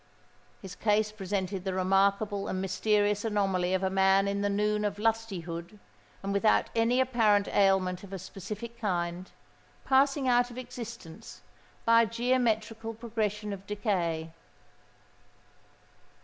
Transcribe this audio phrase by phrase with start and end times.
[0.63, 4.97] His case presented the remarkable and mysterious anomaly of a man in the noon of
[4.97, 5.77] lusty hood,
[6.23, 9.29] and without any apparent ailment of a specific kind,
[9.85, 11.41] passing out of existence
[11.85, 14.33] by a geometrical progression of decay.